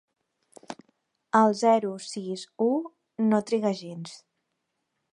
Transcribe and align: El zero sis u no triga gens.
El 1.41 1.53
zero 1.59 1.93
sis 2.07 2.49
u 2.71 2.73
no 3.29 3.45
triga 3.51 3.77
gens. 3.87 4.21